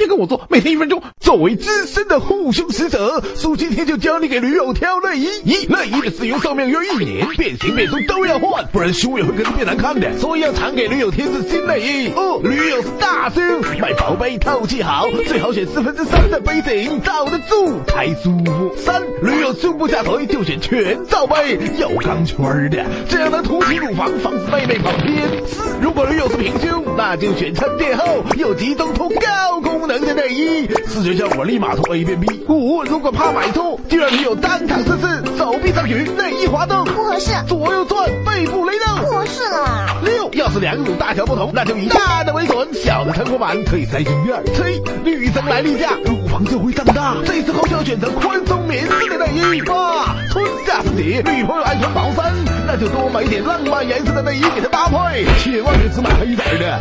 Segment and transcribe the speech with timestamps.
[0.00, 1.02] 天跟我做，每天一分钟。
[1.20, 5.28] 作为资深的护胸使者，苏今天就教你给女友挑内衣。
[5.44, 10.18] 一内衣的使用寿命约一年，变形变粗都要换，不然胸也会跟着变难看的。
[10.18, 12.10] 所以要常给女友添置新内衣。
[12.16, 18.72] 二女友是大胸，买薄杯透气好，最好选四分之三的杯型，罩得住才舒服。
[18.76, 25.46] 三女友胸部下垂就选全罩杯，有钢圈的，这样能凸起乳房，防止妹妹跑偏。
[25.46, 26.06] 四如果，
[27.02, 28.04] 那就选撑垫后
[28.36, 32.44] 又集中通高功能的内衣，视觉效果立马从 A 变 B。
[32.46, 39.96] 五如果怕买错，就让女友当场试试，手臂上举，内衣滑动，不合适，左右转，背部雷动，不合适啦。
[40.04, 44.38] 六要是两种大小不同，那就以大的为准，小的撑活版可以塞进院。
[44.44, 49.62] 七女生来例假，乳房就会胀大，这时候就要选择宽松棉质的内衣。
[49.62, 50.09] 八
[51.02, 52.30] 女朋友爱穿毛衫，
[52.66, 56.78] 那就多买点浪漫颜色的内衣给她搭配，千万别只买黑色的，